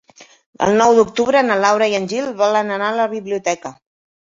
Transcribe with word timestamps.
El 0.67 0.71
nou 0.81 0.93
d'octubre 0.99 1.43
na 1.51 1.59
Laura 1.65 1.91
i 1.93 1.95
en 1.99 2.09
Gil 2.15 2.33
volen 2.41 2.75
anar 2.79 2.91
a 2.95 2.99
la 3.03 3.09
biblioteca. 3.15 3.77